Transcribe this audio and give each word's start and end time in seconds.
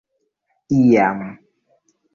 iam 0.79 1.21